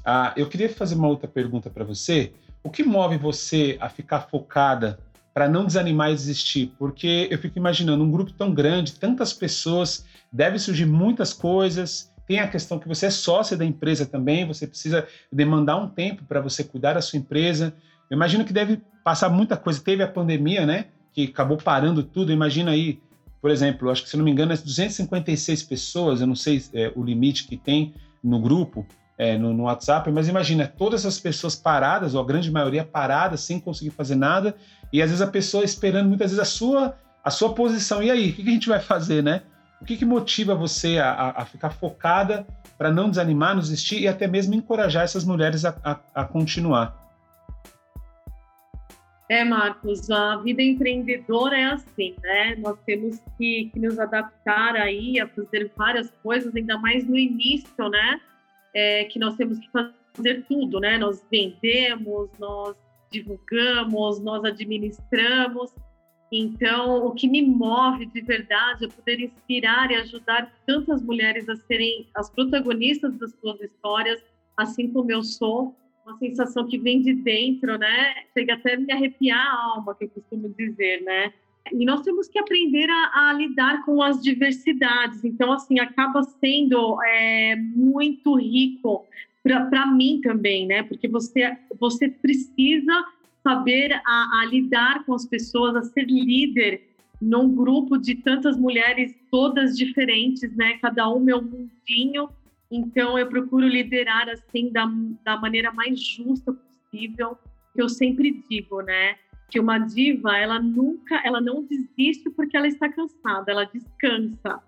Ah, 0.05 0.33
eu 0.37 0.49
queria 0.49 0.69
fazer 0.69 0.95
uma 0.95 1.09
outra 1.09 1.29
pergunta 1.29 1.71
para 1.71 1.85
você. 1.85 2.33
O 2.63 2.71
que 2.71 2.83
move 2.83 3.17
você 3.17 3.77
a 3.81 3.89
ficar 3.89 4.21
focada 4.21 4.99
para 5.33 5.49
não 5.49 5.65
desanimar 5.65 6.11
e 6.11 6.15
desistir? 6.15 6.73
Porque 6.79 7.29
eu 7.31 7.39
fico 7.39 7.59
imaginando 7.59 8.05
um 8.05 8.11
grupo 8.11 8.33
tão 8.33 8.53
grande, 8.53 8.95
tantas 8.95 9.33
pessoas, 9.33 10.05
deve 10.33 10.59
surgir 10.59 10.87
muitas 10.87 11.33
coisas. 11.33 12.11
Tem 12.27 12.39
a 12.39 12.49
questão 12.49 12.79
que 12.79 12.87
você 12.87 13.07
é 13.07 13.11
sócia 13.11 13.57
da 13.57 13.65
empresa 13.65 14.07
também, 14.07 14.47
você 14.47 14.67
precisa 14.67 15.07
demandar 15.33 15.77
um 15.77 15.89
tempo 15.89 16.25
para 16.25 16.41
você 16.41 16.63
cuidar 16.63 16.95
da 16.95 17.01
sua 17.01 17.19
empresa. 17.19 17.75
Eu 18.11 18.17
imagino 18.17 18.45
que 18.45 18.53
deve 18.53 18.83
passar 19.05 19.29
muita 19.31 19.57
coisa. 19.57 19.81
Teve 19.81 20.03
a 20.03 20.09
pandemia, 20.09 20.67
né? 20.67 20.87
Que 21.13 21.25
acabou 21.25 21.57
parando 21.57 22.03
tudo. 22.03 22.33
Imagina 22.33 22.73
aí 22.73 23.01
por 23.41 23.51
exemplo, 23.51 23.91
acho 23.91 24.03
que 24.03 24.09
se 24.09 24.17
não 24.17 24.25
me 24.25 24.31
engano, 24.31 24.53
é 24.53 24.57
256 24.57 25.63
pessoas, 25.63 26.21
eu 26.21 26.27
não 26.27 26.35
sei 26.35 26.63
é, 26.75 26.93
o 26.95 27.03
limite 27.03 27.47
que 27.47 27.57
tem 27.57 27.95
no 28.23 28.39
grupo, 28.39 28.87
é, 29.17 29.39
no, 29.39 29.53
no, 29.53 29.65
WhatsApp, 29.65 30.11
mas 30.11 30.29
imagina, 30.29 30.67
todas 30.67 31.07
as 31.07 31.19
pessoas 31.19 31.57
paradas, 31.57 32.15
ou 32.15 32.21
a 32.21 32.27
grande 32.27 32.51
maioria 32.51 32.85
paradas, 32.85 33.41
sem 33.41 33.59
conseguir 33.59 33.91
fazer 33.91 34.15
nada, 34.15 34.55
e 34.93 35.01
às 35.01 35.09
vezes 35.09 35.23
a 35.23 35.27
pessoa 35.27 35.65
esperando 35.65 36.09
muitas 36.09 36.31
vezes 36.31 36.39
a 36.39 36.45
sua, 36.45 36.97
a 37.25 37.31
sua 37.31 37.55
posição. 37.55 38.03
E 38.03 38.11
aí, 38.11 38.31
o 38.31 38.35
que, 38.35 38.43
a 38.43 38.53
gente 38.53 38.69
vai 38.69 38.81
fazer, 38.81 39.23
né? 39.23 39.43
O 39.81 39.85
que, 39.85 39.97
que 39.97 40.05
motiva 40.05 40.55
você 40.55 40.99
a, 40.99 41.35
a 41.37 41.45
ficar 41.47 41.71
focada 41.71 42.47
para 42.77 42.91
não 42.91 43.09
desanimar, 43.09 43.55
não 43.55 43.63
desistir 43.63 44.01
e 44.01 44.09
até 44.09 44.27
mesmo 44.27 44.55
encorajar 44.55 45.05
essas 45.05 45.25
mulheres 45.25 45.65
a, 45.65 45.75
a, 45.83 45.99
a 46.15 46.25
continuar? 46.25 47.10
É, 49.31 49.45
Marcos, 49.45 50.11
a 50.11 50.39
vida 50.39 50.61
empreendedora 50.61 51.57
é 51.57 51.65
assim, 51.67 52.17
né? 52.21 52.57
Nós 52.57 52.77
temos 52.85 53.21
que, 53.39 53.71
que, 53.73 53.79
nos 53.79 53.97
adaptar 53.97 54.75
aí 54.75 55.21
a 55.21 55.29
fazer 55.29 55.71
várias 55.77 56.11
coisas, 56.21 56.53
ainda 56.57 56.77
mais 56.77 57.07
no 57.07 57.17
início, 57.17 57.89
né? 57.89 58.21
É, 58.75 59.05
que 59.05 59.21
nós 59.21 59.37
temos 59.37 59.61
que 59.61 59.69
fazer 59.71 60.45
tudo, 60.49 60.81
né? 60.81 60.99
Nós 60.99 61.25
vendemos, 61.31 62.29
nós 62.41 62.75
divulgamos, 63.09 64.21
nós 64.21 64.45
administramos. 64.45 65.73
Então, 66.33 67.07
o 67.07 67.13
que 67.13 67.29
me 67.29 67.41
move 67.41 68.07
de 68.07 68.23
verdade 68.23 68.87
é 68.87 68.89
poder 68.89 69.21
inspirar 69.21 69.93
e 69.93 69.95
ajudar 69.95 70.53
tantas 70.67 71.01
mulheres 71.05 71.49
a 71.49 71.55
serem 71.55 72.09
as 72.17 72.29
protagonistas 72.31 73.17
das 73.17 73.31
suas 73.39 73.61
histórias, 73.61 74.21
assim 74.57 74.93
como 74.93 75.13
eu 75.13 75.23
sou, 75.23 75.77
uma 76.11 76.19
sensação 76.19 76.67
que 76.67 76.79
vem 76.79 77.01
de 77.01 77.15
dentro, 77.15 77.79
né? 77.79 78.15
Chega 78.37 78.55
até 78.55 78.75
a 78.75 78.81
me 78.81 78.93
arrepiar 78.93 79.39
a 79.39 79.75
alma, 79.75 79.95
que 79.95 80.05
eu 80.05 80.09
costumo 80.11 80.49
dizer, 80.51 81.03
né? 81.03 81.33
E 81.73 81.85
nós 81.85 82.03
temos 82.03 82.29
que 82.29 82.39
aprender 82.39 82.89
a, 82.91 83.29
a 83.29 83.33
lidar 83.33 83.85
com 83.85 84.03
as 84.03 84.21
diversidades. 84.21 85.25
Então, 85.25 85.53
assim, 85.53 85.79
acaba 85.79 86.23
sendo 86.23 87.01
é, 87.03 87.57
muito 87.57 88.35
rico 88.35 89.07
para 89.43 89.87
mim 89.87 90.21
também, 90.23 90.67
né? 90.67 90.83
Porque 90.83 91.09
você, 91.09 91.57
você 91.79 92.09
precisa 92.09 93.05
saber 93.43 93.93
a, 94.05 94.41
a 94.41 94.45
lidar 94.47 95.05
com 95.05 95.15
as 95.15 95.27
pessoas, 95.27 95.77
a 95.77 95.83
ser 95.83 96.05
líder 96.05 96.83
num 97.21 97.55
grupo 97.55 97.99
de 97.99 98.15
tantas 98.15 98.57
mulheres, 98.57 99.15
todas 99.31 99.77
diferentes, 99.77 100.55
né? 100.57 100.79
Cada 100.81 101.09
um 101.09 101.21
meu 101.21 101.41
mundinho 101.43 102.29
então, 102.71 103.19
eu 103.19 103.27
procuro 103.27 103.67
liderar 103.67 104.29
assim 104.29 104.71
da, 104.71 104.89
da 105.25 105.37
maneira 105.37 105.73
mais 105.73 106.01
justa 106.01 106.53
possível. 106.53 107.37
Que 107.75 107.83
eu 107.83 107.89
sempre 107.89 108.45
digo, 108.49 108.81
né? 108.83 109.17
Que 109.51 109.59
uma 109.59 109.79
diva, 109.79 110.37
ela 110.37 110.61
nunca, 110.61 111.21
ela 111.25 111.41
não 111.41 111.65
desiste 111.65 112.31
porque 112.31 112.57
ela 112.57 112.69
está 112.69 112.89
cansada, 112.89 113.51
ela 113.51 113.65
descansa. 113.65 114.63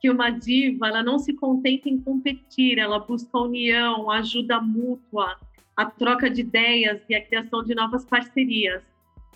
Que 0.00 0.10
uma 0.10 0.30
diva, 0.30 0.88
ela 0.88 1.02
não 1.02 1.18
se 1.18 1.32
contenta 1.32 1.88
em 1.88 2.00
competir, 2.00 2.78
ela 2.78 2.98
busca 2.98 3.38
união, 3.38 4.10
ajuda 4.10 4.60
mútua, 4.60 5.38
a 5.76 5.86
troca 5.86 6.28
de 6.28 6.40
ideias 6.40 7.00
e 7.08 7.14
a 7.14 7.24
criação 7.24 7.62
de 7.62 7.74
novas 7.74 8.04
parcerias. 8.04 8.82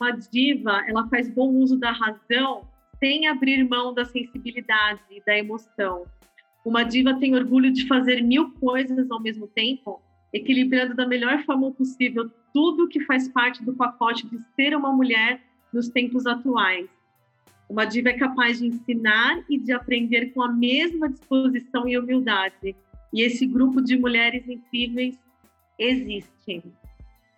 Uma 0.00 0.10
diva, 0.10 0.84
ela 0.88 1.08
faz 1.08 1.28
bom 1.28 1.50
uso 1.50 1.78
da 1.78 1.92
razão 1.92 2.68
sem 2.98 3.28
abrir 3.28 3.62
mão 3.68 3.94
da 3.94 4.04
sensibilidade 4.04 5.00
e 5.10 5.20
da 5.24 5.38
emoção 5.38 6.04
uma 6.68 6.84
diva 6.84 7.14
tem 7.14 7.34
orgulho 7.34 7.72
de 7.72 7.86
fazer 7.86 8.22
mil 8.22 8.50
coisas 8.52 9.10
ao 9.10 9.18
mesmo 9.18 9.46
tempo, 9.46 10.02
equilibrando 10.30 10.94
da 10.94 11.06
melhor 11.06 11.42
forma 11.44 11.72
possível 11.72 12.30
tudo 12.52 12.88
que 12.88 13.00
faz 13.00 13.26
parte 13.26 13.64
do 13.64 13.72
pacote 13.72 14.26
de 14.26 14.38
ser 14.54 14.76
uma 14.76 14.92
mulher 14.92 15.40
nos 15.72 15.88
tempos 15.88 16.26
atuais. 16.26 16.86
Uma 17.70 17.86
diva 17.86 18.10
é 18.10 18.18
capaz 18.18 18.58
de 18.58 18.66
ensinar 18.66 19.42
e 19.48 19.58
de 19.58 19.72
aprender 19.72 20.26
com 20.34 20.42
a 20.42 20.52
mesma 20.52 21.08
disposição 21.08 21.88
e 21.88 21.98
humildade. 21.98 22.76
E 23.14 23.22
esse 23.22 23.46
grupo 23.46 23.80
de 23.80 23.98
mulheres 23.98 24.46
incríveis 24.46 25.18
existe. 25.78 26.62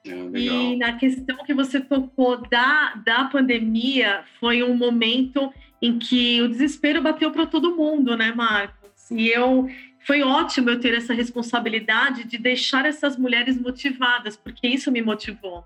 É, 0.05 0.39
e 0.39 0.77
na 0.77 0.95
questão 0.95 1.45
que 1.45 1.55
você 1.55 1.81
tocou 1.81 2.37
da, 2.49 2.95
da 2.97 3.25
pandemia, 3.27 4.25
foi 4.41 4.63
um 4.65 4.75
momento 4.77 5.53
em 5.81 5.99
que 6.01 6.43
o 6.43 6.49
desespero 6.49 7.01
bateu 7.01 7.31
para 7.31 7.47
todo 7.47 7.77
mundo, 7.77 8.17
né, 8.17 8.33
Marco? 8.33 8.90
E 9.11 9.29
eu 9.29 9.69
foi 10.07 10.23
ótimo 10.23 10.71
eu 10.71 10.81
ter 10.81 10.95
essa 10.95 11.13
responsabilidade 11.13 12.25
de 12.25 12.39
deixar 12.39 12.87
essas 12.87 13.17
mulheres 13.17 13.61
motivadas, 13.61 14.37
porque 14.37 14.67
isso 14.67 14.91
me 14.91 15.03
motivou. 15.03 15.65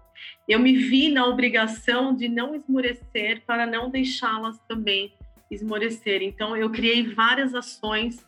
Eu 0.49 0.59
me 0.59 0.77
vi 0.77 1.09
na 1.09 1.27
obrigação 1.27 2.15
de 2.15 2.29
não 2.29 2.55
esmorecer 2.55 3.43
para 3.47 3.65
não 3.65 3.89
deixá-las 3.91 4.59
também 4.69 5.13
esmorecer. 5.51 6.23
Então, 6.23 6.57
eu 6.57 6.71
criei 6.71 7.15
várias 7.15 7.55
ações 7.55 8.27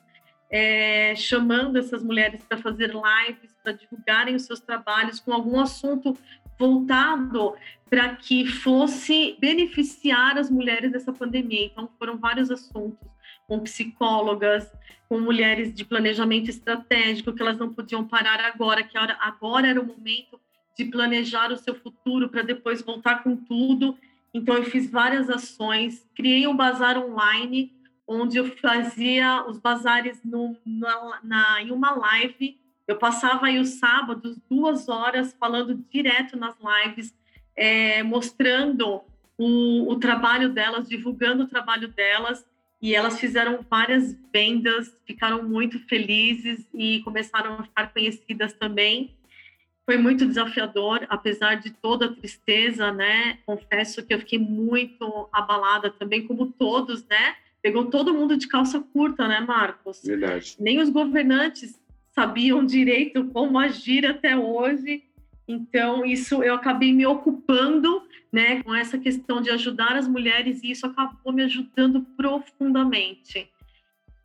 é, 0.48 1.14
chamando 1.16 1.76
essas 1.76 2.04
mulheres 2.04 2.42
para 2.44 2.58
fazer 2.58 2.92
lives, 2.94 3.54
para 3.62 3.72
divulgarem 3.72 4.36
os 4.36 4.42
seus 4.42 4.60
trabalhos 4.60 5.18
com 5.18 5.32
algum 5.32 5.58
assunto 5.58 6.16
voltado 6.58 7.54
para 7.90 8.14
que 8.16 8.46
fosse 8.46 9.36
beneficiar 9.40 10.38
as 10.38 10.48
mulheres 10.50 10.92
dessa 10.92 11.12
pandemia. 11.12 11.66
Então, 11.66 11.90
foram 11.98 12.16
vários 12.16 12.50
assuntos 12.50 13.15
com 13.46 13.60
psicólogas, 13.60 14.70
com 15.08 15.20
mulheres 15.20 15.72
de 15.72 15.84
planejamento 15.84 16.50
estratégico, 16.50 17.32
que 17.32 17.42
elas 17.42 17.58
não 17.58 17.72
podiam 17.72 18.06
parar 18.06 18.40
agora, 18.40 18.82
que 18.82 18.98
agora 18.98 19.68
era 19.68 19.80
o 19.80 19.86
momento 19.86 20.40
de 20.76 20.84
planejar 20.84 21.52
o 21.52 21.56
seu 21.56 21.74
futuro 21.74 22.28
para 22.28 22.42
depois 22.42 22.82
voltar 22.82 23.22
com 23.22 23.36
tudo. 23.36 23.96
Então, 24.34 24.56
eu 24.56 24.64
fiz 24.64 24.90
várias 24.90 25.30
ações, 25.30 26.06
criei 26.14 26.46
um 26.46 26.56
bazar 26.56 26.98
online, 26.98 27.72
onde 28.06 28.36
eu 28.36 28.56
fazia 28.56 29.44
os 29.46 29.58
bazares 29.58 30.20
no, 30.24 30.56
na, 30.64 31.20
na, 31.22 31.62
em 31.62 31.70
uma 31.70 31.92
live. 31.92 32.58
Eu 32.86 32.98
passava 32.98 33.46
aí 33.46 33.58
os 33.58 33.78
sábados, 33.78 34.38
duas 34.50 34.88
horas, 34.88 35.34
falando 35.38 35.82
direto 35.90 36.36
nas 36.36 36.54
lives, 36.60 37.14
é, 37.56 38.02
mostrando 38.02 39.02
o, 39.38 39.90
o 39.90 39.96
trabalho 39.96 40.50
delas, 40.50 40.88
divulgando 40.88 41.44
o 41.44 41.48
trabalho 41.48 41.88
delas 41.88 42.44
e 42.80 42.94
elas 42.94 43.18
fizeram 43.18 43.64
várias 43.68 44.14
vendas, 44.32 44.92
ficaram 45.06 45.42
muito 45.42 45.78
felizes 45.86 46.68
e 46.74 47.00
começaram 47.00 47.54
a 47.54 47.62
ficar 47.62 47.92
conhecidas 47.92 48.52
também. 48.52 49.14
Foi 49.84 49.96
muito 49.96 50.26
desafiador, 50.26 51.06
apesar 51.08 51.54
de 51.54 51.70
toda 51.70 52.06
a 52.06 52.12
tristeza, 52.12 52.92
né? 52.92 53.38
Confesso 53.46 54.04
que 54.04 54.12
eu 54.12 54.18
fiquei 54.18 54.38
muito 54.38 55.28
abalada 55.32 55.90
também, 55.90 56.26
como 56.26 56.52
todos, 56.52 57.06
né? 57.06 57.36
Pegou 57.62 57.86
todo 57.86 58.12
mundo 58.12 58.36
de 58.36 58.48
calça 58.48 58.80
curta, 58.80 59.26
né, 59.26 59.40
Marcos? 59.40 60.02
Verdade. 60.04 60.56
Nem 60.58 60.80
os 60.80 60.90
governantes 60.90 61.80
sabiam 62.10 62.64
direito 62.64 63.26
como 63.26 63.58
agir 63.58 64.06
até 64.06 64.36
hoje. 64.36 65.04
Então, 65.48 66.04
isso 66.04 66.42
eu 66.42 66.54
acabei 66.54 66.92
me 66.92 67.06
ocupando 67.06 68.02
né, 68.32 68.62
com 68.62 68.74
essa 68.74 68.98
questão 68.98 69.40
de 69.40 69.50
ajudar 69.50 69.96
as 69.96 70.08
mulheres 70.08 70.62
e 70.62 70.70
isso 70.70 70.86
acabou 70.86 71.32
me 71.32 71.42
ajudando 71.42 72.02
profundamente. 72.16 73.50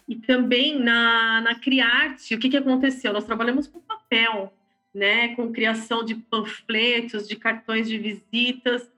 E 0.07 0.15
também 0.15 0.77
na, 0.79 1.41
na 1.41 1.55
Criarte, 1.55 2.35
o 2.35 2.39
que, 2.39 2.49
que 2.49 2.57
aconteceu? 2.57 3.13
Nós 3.13 3.23
trabalhamos 3.23 3.67
com 3.67 3.79
papel, 3.79 4.51
né, 4.93 5.35
com 5.35 5.53
criação 5.53 6.03
de 6.03 6.15
panfletos, 6.15 7.27
de 7.27 7.35
cartões 7.35 7.87
de 7.87 7.97
visitas, 7.97 8.91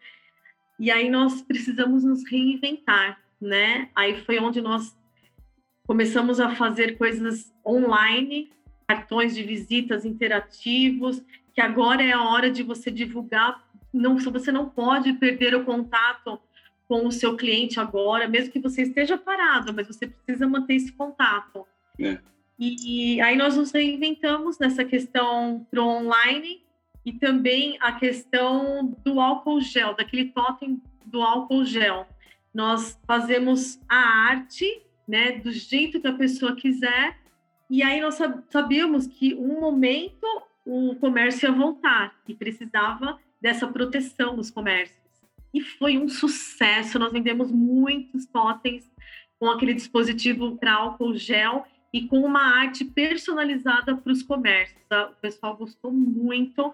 e 0.79 0.89
aí 0.89 1.09
nós 1.09 1.41
precisamos 1.41 2.03
nos 2.03 2.27
reinventar, 2.27 3.21
né? 3.39 3.89
Aí 3.95 4.19
foi 4.21 4.39
onde 4.39 4.59
nós 4.59 4.97
começamos 5.85 6.39
a 6.39 6.55
fazer 6.55 6.97
coisas 6.97 7.53
online, 7.65 8.51
cartões 8.87 9.35
de 9.35 9.43
visitas 9.43 10.03
interativos, 10.03 11.21
que 11.53 11.61
agora 11.61 12.03
é 12.03 12.11
a 12.11 12.23
hora 12.23 12.49
de 12.49 12.63
você 12.63 12.89
divulgar 12.89 13.63
não, 13.93 14.17
você 14.17 14.51
não 14.51 14.67
pode 14.67 15.13
perder 15.13 15.53
o 15.53 15.63
contato 15.63 16.39
com 16.87 17.05
o 17.05 17.11
seu 17.11 17.37
cliente 17.37 17.79
agora, 17.79 18.27
mesmo 18.27 18.51
que 18.51 18.59
você 18.59 18.81
esteja 18.81 19.17
parado, 19.17 19.73
mas 19.73 19.87
você 19.87 20.07
precisa 20.07 20.47
manter 20.47 20.75
esse 20.75 20.91
contato. 20.91 21.65
É. 21.99 22.17
E, 22.57 23.15
e, 23.15 23.21
aí 23.21 23.35
nós 23.35 23.55
nos 23.55 23.71
reinventamos 23.71 24.57
nessa 24.57 24.83
questão 24.83 25.65
pro 25.69 25.85
online 25.85 26.61
e 27.05 27.13
também 27.13 27.77
a 27.79 27.91
questão 27.93 28.97
do 29.03 29.19
álcool 29.19 29.61
gel, 29.61 29.95
daquele 29.95 30.25
totem 30.25 30.81
do 31.05 31.21
álcool 31.21 31.63
gel. 31.65 32.07
Nós 32.53 32.99
fazemos 33.05 33.79
a 33.87 34.29
arte, 34.29 34.81
né, 35.07 35.33
do 35.33 35.51
jeito 35.51 35.99
que 35.99 36.07
a 36.07 36.13
pessoa 36.13 36.55
quiser, 36.55 37.17
e 37.69 37.81
aí 37.81 37.99
nós 37.99 38.19
sabíamos 38.49 39.07
que 39.07 39.33
um 39.33 39.59
momento 39.59 40.27
o 40.65 40.95
comércio 40.95 41.47
ia 41.47 41.51
voltar 41.51 42.15
e 42.27 42.33
precisava 42.33 43.19
dessa 43.41 43.67
proteção 43.67 44.35
nos 44.35 44.49
comércios. 44.49 44.97
E 45.53 45.61
foi 45.61 45.97
um 45.97 46.07
sucesso, 46.07 46.97
nós 46.97 47.11
vendemos 47.11 47.51
muitos 47.51 48.25
totens 48.25 48.89
com 49.39 49.49
aquele 49.49 49.73
dispositivo 49.73 50.57
para 50.57 50.73
álcool 50.73 51.15
gel 51.15 51.65
e 51.91 52.07
com 52.07 52.21
uma 52.21 52.41
arte 52.57 52.83
personalizada 52.83 53.95
para 53.95 54.11
os 54.11 54.23
comércios. 54.23 54.81
Tá? 54.89 55.09
O 55.09 55.15
pessoal 55.15 55.55
gostou 55.55 55.91
muito 55.91 56.73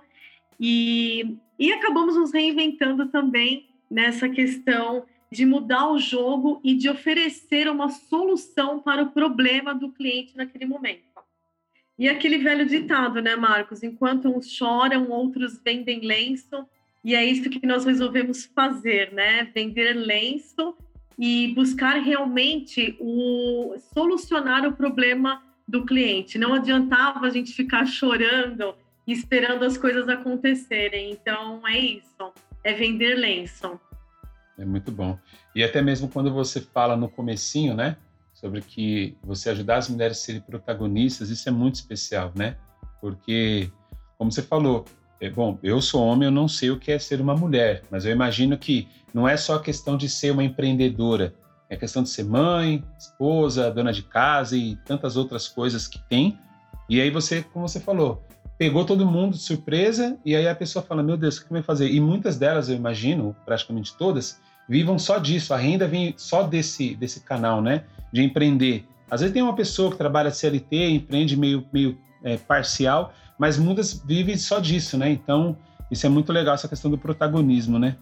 e, 0.59 1.37
e 1.57 1.73
acabamos 1.73 2.15
nos 2.15 2.31
reinventando 2.31 3.07
também 3.07 3.67
nessa 3.89 4.29
questão 4.29 5.05
de 5.31 5.45
mudar 5.45 5.89
o 5.89 5.99
jogo 5.99 6.59
e 6.63 6.73
de 6.73 6.89
oferecer 6.89 7.69
uma 7.69 7.89
solução 7.89 8.79
para 8.79 9.03
o 9.03 9.11
problema 9.11 9.75
do 9.75 9.91
cliente 9.91 10.35
naquele 10.35 10.65
momento. 10.65 11.08
E 11.99 12.07
aquele 12.07 12.37
velho 12.37 12.65
ditado, 12.65 13.21
né, 13.21 13.35
Marcos? 13.35 13.83
Enquanto 13.83 14.29
uns 14.29 14.49
choram, 14.49 15.09
outros 15.09 15.59
vendem 15.61 15.99
lenço. 15.99 16.65
E 17.03 17.13
é 17.13 17.25
isso 17.25 17.49
que 17.49 17.67
nós 17.67 17.83
resolvemos 17.83 18.45
fazer, 18.45 19.11
né? 19.11 19.43
Vender 19.53 19.93
lenço 19.93 20.77
e 21.19 21.53
buscar 21.53 21.97
realmente 21.97 22.95
o 23.01 23.75
solucionar 23.93 24.65
o 24.65 24.71
problema 24.71 25.43
do 25.67 25.85
cliente. 25.85 26.37
Não 26.37 26.53
adiantava 26.53 27.27
a 27.27 27.29
gente 27.29 27.51
ficar 27.51 27.85
chorando 27.85 28.73
e 29.05 29.11
esperando 29.11 29.65
as 29.65 29.77
coisas 29.77 30.07
acontecerem. 30.07 31.11
Então 31.11 31.67
é 31.67 31.77
isso. 31.77 32.33
é 32.63 32.73
vender 32.73 33.15
lenço. 33.15 33.77
É 34.57 34.63
muito 34.63 34.89
bom. 34.89 35.19
E 35.53 35.63
até 35.63 35.81
mesmo 35.81 36.07
quando 36.07 36.33
você 36.33 36.61
fala 36.61 36.95
no 36.95 37.09
comecinho, 37.09 37.73
né, 37.75 37.97
sobre 38.39 38.61
que 38.61 39.17
você 39.21 39.49
ajudar 39.49 39.77
as 39.77 39.89
mulheres 39.89 40.17
a 40.17 40.21
serem 40.21 40.41
protagonistas, 40.41 41.29
isso 41.29 41.49
é 41.49 41.51
muito 41.51 41.75
especial, 41.75 42.31
né? 42.33 42.55
Porque, 43.01 43.69
como 44.17 44.31
você 44.31 44.41
falou, 44.41 44.85
é, 45.19 45.29
bom, 45.29 45.59
eu 45.61 45.81
sou 45.81 46.01
homem, 46.05 46.25
eu 46.25 46.31
não 46.31 46.47
sei 46.47 46.71
o 46.71 46.79
que 46.79 46.91
é 46.91 46.97
ser 46.97 47.19
uma 47.19 47.35
mulher, 47.35 47.83
mas 47.91 48.05
eu 48.05 48.11
imagino 48.11 48.57
que 48.57 48.87
não 49.13 49.27
é 49.27 49.35
só 49.35 49.59
questão 49.59 49.97
de 49.97 50.07
ser 50.07 50.31
uma 50.31 50.43
empreendedora, 50.43 51.33
é 51.69 51.75
questão 51.75 52.01
de 52.01 52.09
ser 52.09 52.23
mãe, 52.23 52.83
esposa, 52.97 53.69
dona 53.69 53.91
de 53.91 54.03
casa 54.03 54.55
e 54.55 54.77
tantas 54.85 55.17
outras 55.17 55.47
coisas 55.47 55.87
que 55.87 55.99
tem. 56.07 56.39
E 56.87 57.01
aí 57.01 57.11
você, 57.11 57.43
como 57.43 57.67
você 57.67 57.79
falou, 57.79 58.23
pegou 58.57 58.85
todo 58.85 59.05
mundo 59.05 59.33
de 59.33 59.43
surpresa 59.43 60.17
e 60.25 60.35
aí 60.35 60.47
a 60.47 60.55
pessoa 60.55 60.81
fala, 60.81 61.03
meu 61.03 61.17
Deus, 61.17 61.37
o 61.37 61.45
que 61.45 61.51
vai 61.51 61.61
fazer? 61.61 61.91
E 61.91 61.99
muitas 61.99 62.37
delas, 62.37 62.69
eu 62.69 62.75
imagino, 62.75 63.35
praticamente 63.45 63.95
todas, 63.97 64.39
vivam 64.69 64.99
só 64.99 65.17
disso, 65.17 65.53
a 65.53 65.57
renda 65.57 65.87
vem 65.87 66.13
só 66.15 66.43
desse, 66.43 66.95
desse 66.95 67.21
canal, 67.21 67.59
né? 67.59 67.83
De 68.13 68.21
empreender. 68.21 68.85
Às 69.09 69.21
vezes 69.21 69.33
tem 69.33 69.41
uma 69.41 69.55
pessoa 69.55 69.89
que 69.89 69.97
trabalha 69.97 70.29
CLT, 70.29 70.89
empreende 70.91 71.35
meio, 71.35 71.65
meio 71.73 71.97
é, 72.23 72.37
parcial, 72.37 73.11
mas 73.39 73.57
muitas 73.57 73.93
vivem 74.05 74.37
só 74.37 74.59
disso, 74.59 74.95
né? 74.95 75.09
Então, 75.09 75.57
isso 75.89 76.05
é 76.05 76.09
muito 76.09 76.31
legal, 76.31 76.53
essa 76.53 76.67
questão 76.67 76.91
do 76.91 76.97
protagonismo, 76.97 77.79
né? 77.79 77.97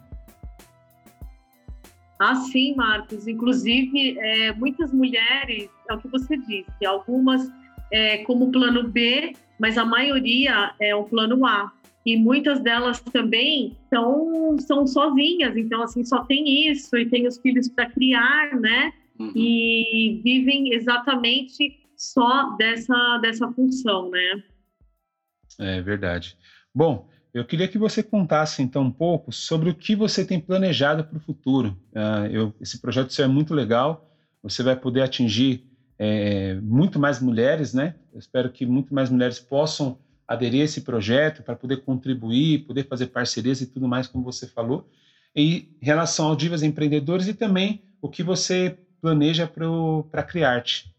Ah, 2.19 2.35
sim, 2.35 2.75
Marcos. 2.75 3.27
Inclusive, 3.27 4.19
é, 4.19 4.51
muitas 4.51 4.91
mulheres, 4.91 5.69
é 5.89 5.93
o 5.93 5.99
que 5.99 6.09
você 6.09 6.35
disse, 6.35 6.85
algumas 6.85 7.49
é, 7.91 8.17
como 8.25 8.51
plano 8.51 8.89
B, 8.89 9.33
mas 9.57 9.77
a 9.77 9.85
maioria 9.85 10.73
é 10.81 10.93
o 10.93 11.05
plano 11.05 11.45
A. 11.45 11.71
E 12.07 12.15
muitas 12.15 12.61
delas 12.61 13.01
também 13.01 13.75
são, 13.89 14.57
são 14.59 14.87
sozinhas, 14.87 15.57
então, 15.57 15.83
assim, 15.83 16.05
só 16.05 16.23
tem 16.23 16.69
isso 16.71 16.95
e 16.95 17.05
tem 17.05 17.27
os 17.27 17.37
filhos 17.37 17.67
para 17.67 17.89
criar, 17.89 18.55
né? 18.61 18.93
Uhum. 19.19 19.33
E 19.35 20.21
vivem 20.23 20.73
exatamente 20.73 21.77
só 21.97 22.55
dessa, 22.55 23.17
dessa 23.17 23.51
função, 23.51 24.09
né? 24.09 24.41
É 25.59 25.81
verdade. 25.81 26.37
Bom, 26.73 27.09
eu 27.33 27.43
queria 27.43 27.67
que 27.67 27.77
você 27.77 28.01
contasse 28.01 28.61
então 28.61 28.83
um 28.83 28.91
pouco 28.91 29.33
sobre 29.33 29.69
o 29.69 29.75
que 29.75 29.93
você 29.93 30.23
tem 30.23 30.39
planejado 30.39 31.03
para 31.03 31.17
o 31.17 31.21
futuro. 31.21 31.77
Uh, 31.91 32.25
eu, 32.31 32.55
esse 32.61 32.79
projeto 32.79 33.11
seu 33.11 33.25
é 33.25 33.27
muito 33.27 33.53
legal. 33.53 34.09
Você 34.41 34.63
vai 34.63 34.77
poder 34.77 35.01
atingir 35.01 35.65
é, 35.99 36.53
muito 36.61 36.99
mais 36.99 37.19
mulheres, 37.19 37.73
né? 37.73 37.95
Eu 38.13 38.19
espero 38.19 38.49
que 38.49 38.65
muito 38.65 38.93
mais 38.93 39.09
mulheres 39.09 39.41
possam 39.41 39.99
aderir 40.27 40.61
a 40.61 40.65
esse 40.65 40.81
projeto 40.81 41.41
para 41.41 41.55
poder 41.55 41.77
contribuir, 41.77 42.65
poder 42.65 42.87
fazer 42.87 43.07
parcerias 43.07 43.61
e 43.61 43.67
tudo 43.67 43.87
mais, 43.87 44.07
como 44.07 44.23
você 44.23 44.45
falou. 44.45 44.85
Em 45.35 45.69
relação 45.81 46.27
ao 46.27 46.35
Divas 46.35 46.63
Empreendedores 46.63 47.27
e 47.27 47.33
também 47.33 47.81
o 48.01 48.09
que 48.09 48.23
você 48.23 48.77
planeja 49.01 49.47
para 49.47 50.23
Criarte. 50.23 50.93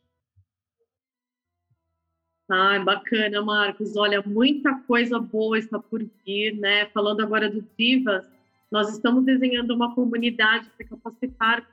Ai, 2.51 2.83
bacana, 2.83 3.43
Marcos. 3.43 3.95
Olha, 3.97 4.23
muita 4.23 4.75
coisa 4.87 5.19
boa 5.19 5.59
está 5.59 5.79
por 5.79 6.03
vir, 6.25 6.57
né? 6.57 6.87
Falando 6.87 7.21
agora 7.21 7.51
do 7.51 7.63
Divas, 7.79 8.25
nós 8.71 8.91
estamos 8.91 9.25
desenhando 9.25 9.75
uma 9.75 9.95
comunidade 9.95 10.71
para 10.77 10.87
capacitar 10.87 11.69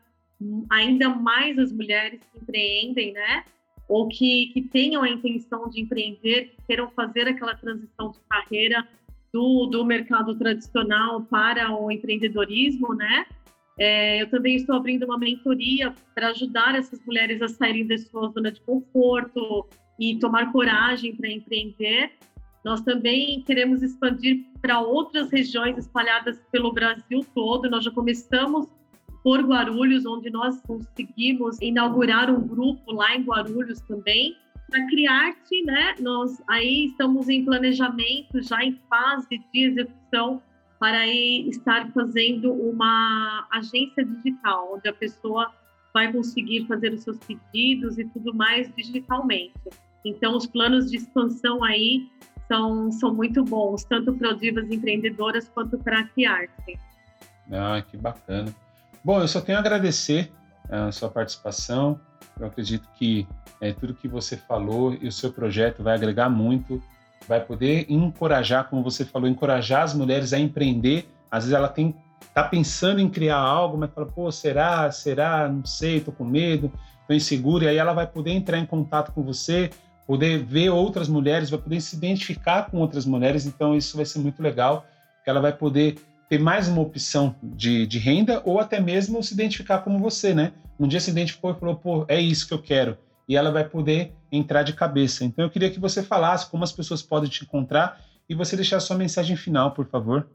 ainda 0.70 1.08
mais 1.10 1.58
as 1.58 1.72
mulheres 1.72 2.20
que 2.32 2.40
empreendem, 2.40 3.14
né? 3.14 3.46
Ou 3.88 4.08
que, 4.08 4.48
que 4.54 4.62
tenham 4.62 5.04
a 5.04 5.10
intenção 5.10 5.70
de 5.70 5.82
empreender, 5.82 6.56
que 6.56 6.58
queiram 6.68 6.90
fazer 6.92 7.28
aquela 7.28 7.56
transição 7.56 8.12
de 8.12 8.20
carreira 8.30 8.88
do, 9.32 9.68
do 9.68 9.86
mercado 9.86 10.36
tradicional 10.36 11.22
para 11.22 11.72
o 11.76 11.92
empreendedorismo, 11.92 12.94
né? 12.94 13.26
É, 13.78 14.22
eu 14.22 14.30
também 14.30 14.56
estou 14.56 14.76
abrindo 14.76 15.04
uma 15.04 15.18
mentoria 15.18 15.94
para 16.14 16.30
ajudar 16.30 16.76
essas 16.76 17.06
mulheres 17.06 17.42
a 17.42 17.50
saírem 17.50 17.86
da 17.86 17.98
sua 17.98 18.30
zona 18.30 18.52
de 18.52 18.62
conforto, 18.62 19.68
e 20.00 20.18
tomar 20.20 20.52
coragem 20.52 21.16
para 21.16 21.30
empreender. 21.30 22.12
Nós 22.64 22.82
também 22.82 23.44
queremos 23.44 23.84
expandir 23.84 24.44
para 24.62 24.80
outras 24.82 25.30
regiões 25.32 25.78
espalhadas 25.78 26.40
pelo 26.52 26.74
Brasil 26.74 27.26
todo. 27.34 27.70
Nós 27.70 27.84
já 27.84 27.92
começamos 27.92 28.68
por 29.26 29.42
Guarulhos, 29.42 30.06
onde 30.06 30.30
nós 30.30 30.62
conseguimos 30.62 31.60
inaugurar 31.60 32.30
um 32.30 32.48
grupo 32.48 32.94
lá 32.94 33.16
em 33.16 33.24
Guarulhos 33.24 33.82
também. 33.82 34.38
Para 34.70 34.86
Criarte, 34.86 35.64
né, 35.64 35.96
nós 36.00 36.40
aí 36.48 36.86
estamos 36.86 37.28
em 37.28 37.44
planejamento, 37.44 38.40
já 38.44 38.64
em 38.64 38.80
fase 38.88 39.42
de 39.52 39.64
execução, 39.66 40.44
para 40.80 41.00
aí 41.00 41.50
estar 41.50 41.92
fazendo 41.92 42.54
uma 42.54 43.48
agência 43.52 44.06
digital, 44.06 44.76
onde 44.76 44.88
a 44.88 44.94
pessoa 44.94 45.52
vai 45.92 46.12
conseguir 46.12 46.68
fazer 46.68 46.94
os 46.94 47.02
seus 47.02 47.18
pedidos 47.18 47.98
e 47.98 48.06
tudo 48.06 48.32
mais 48.32 48.72
digitalmente. 48.76 49.60
Então, 50.06 50.38
os 50.38 50.46
planos 50.46 50.92
de 50.92 50.98
expansão 50.98 51.64
aí 51.64 52.08
são, 52.48 52.92
são 52.92 53.12
muito 53.12 53.44
bons, 53.44 53.84
tanto 53.86 54.14
para 54.14 54.34
Divas 54.34 54.70
Empreendedoras 54.70 55.50
quanto 55.50 55.80
para 55.80 56.02
a 56.02 56.04
Criarte. 56.04 56.78
Ah, 57.52 57.82
que 57.82 57.98
bacana. 57.98 58.54
Bom, 59.06 59.22
eu 59.22 59.28
só 59.28 59.40
tenho 59.40 59.60
a 59.60 59.62
agradecer 59.62 60.32
a 60.68 60.92
sua 60.92 61.08
participação. 61.08 62.00
Eu 62.40 62.48
acredito 62.48 62.90
que 62.96 63.28
é, 63.62 63.72
tudo 63.72 63.94
que 63.94 64.08
você 64.08 64.36
falou 64.36 64.96
e 65.00 65.08
o 65.08 65.12
seu 65.12 65.32
projeto 65.32 65.84
vai 65.84 65.94
agregar 65.94 66.28
muito, 66.28 66.82
vai 67.28 67.40
poder 67.40 67.86
encorajar, 67.88 68.68
como 68.68 68.82
você 68.82 69.06
falou, 69.06 69.30
encorajar 69.30 69.84
as 69.84 69.94
mulheres 69.94 70.34
a 70.34 70.40
empreender. 70.40 71.08
Às 71.30 71.44
vezes 71.44 71.56
ela 71.56 71.70
tem 71.70 71.96
tá 72.34 72.46
pensando 72.46 73.00
em 73.00 73.08
criar 73.08 73.38
algo, 73.38 73.78
mas 73.78 73.92
fala, 73.94 74.08
pô, 74.08 74.32
será? 74.32 74.90
Será? 74.90 75.48
Não 75.48 75.64
sei, 75.64 76.00
tô 76.00 76.12
com 76.12 76.26
medo, 76.26 76.72
tô 77.08 77.14
insegura. 77.14 77.66
E 77.66 77.68
aí 77.68 77.78
ela 77.78 77.94
vai 77.94 78.08
poder 78.08 78.32
entrar 78.32 78.58
em 78.58 78.66
contato 78.66 79.12
com 79.12 79.22
você, 79.22 79.70
poder 80.08 80.44
ver 80.44 80.72
outras 80.72 81.08
mulheres, 81.08 81.52
vai 81.52 81.60
poder 81.60 81.80
se 81.80 81.96
identificar 81.96 82.72
com 82.72 82.80
outras 82.80 83.06
mulheres, 83.06 83.46
então 83.46 83.76
isso 83.76 83.98
vai 83.98 84.06
ser 84.06 84.18
muito 84.18 84.42
legal, 84.42 84.84
ela 85.28 85.40
vai 85.40 85.54
poder 85.54 85.96
ter 86.30 86.40
mais 86.40 86.68
uma 86.68 86.82
opção 86.82 87.36
de, 87.42 87.86
de 87.86 88.00
renda 88.00 88.42
ou 88.46 88.60
até 88.60 88.80
mesmo 88.80 89.22
se 89.24 89.34
identificar 89.34 89.80
como 89.80 90.00
você, 90.00 90.34
né? 90.34 90.54
Um 90.80 90.88
dia 90.88 91.00
se 91.00 91.12
identificou 91.12 91.52
e 91.52 91.60
falou, 91.60 91.76
pô, 91.76 92.06
é 92.08 92.20
isso 92.20 92.48
que 92.48 92.54
eu 92.54 92.62
quero. 92.62 92.98
E 93.28 93.36
ela 93.36 93.52
vai 93.52 93.68
poder 93.68 94.12
entrar 94.32 94.64
de 94.64 94.74
cabeça. 94.74 95.24
Então 95.24 95.46
eu 95.46 95.50
queria 95.50 95.70
que 95.70 95.80
você 95.80 96.04
falasse 96.04 96.50
como 96.50 96.64
as 96.64 96.72
pessoas 96.72 97.02
podem 97.02 97.30
te 97.30 97.44
encontrar 97.44 98.00
e 98.28 98.36
você 98.36 98.56
deixar 98.56 98.80
sua 98.80 98.98
mensagem 98.98 99.36
final, 99.36 99.72
por 99.72 99.88
favor. 99.88 100.28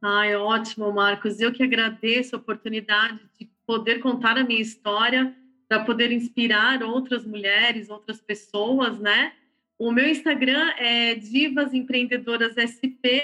Ai, 0.00 0.34
ótimo, 0.36 0.92
Marcos. 0.92 1.40
Eu 1.40 1.52
que 1.52 1.62
agradeço 1.62 2.36
a 2.36 2.38
oportunidade 2.38 3.20
de 3.38 3.48
poder 3.66 3.98
contar 3.98 4.38
a 4.38 4.44
minha 4.44 4.60
história 4.60 5.34
para 5.68 5.84
poder 5.84 6.10
inspirar 6.12 6.82
outras 6.82 7.26
mulheres, 7.26 7.90
outras 7.90 8.20
pessoas, 8.20 8.98
né? 8.98 9.32
O 9.78 9.92
meu 9.92 10.08
Instagram 10.08 10.72
é 10.78 11.14
Divas 11.14 11.74
Empreendedoras 11.74 12.56
SP. 12.56 13.22